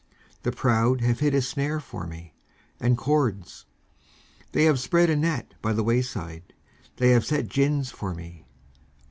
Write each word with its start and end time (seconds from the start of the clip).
19:140:005 0.37 0.41
The 0.41 0.51
proud 0.53 1.01
have 1.01 1.19
hid 1.19 1.35
a 1.35 1.41
snare 1.43 1.79
for 1.79 2.07
me, 2.07 2.33
and 2.79 2.97
cords; 2.97 3.67
they 4.51 4.63
have 4.63 4.79
spread 4.79 5.11
a 5.11 5.15
net 5.15 5.53
by 5.61 5.73
the 5.73 5.83
wayside; 5.83 6.55
they 6.97 7.09
have 7.11 7.23
set 7.23 7.47
gins 7.49 7.91
for 7.91 8.15
me. 8.15 8.43